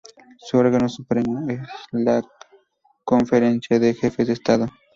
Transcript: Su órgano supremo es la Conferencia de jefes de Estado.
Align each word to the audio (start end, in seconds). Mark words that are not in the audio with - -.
Su 0.39 0.57
órgano 0.57 0.89
supremo 0.89 1.47
es 1.47 1.59
la 1.91 2.23
Conferencia 3.03 3.77
de 3.77 3.93
jefes 3.93 4.25
de 4.25 4.33
Estado. 4.33 4.65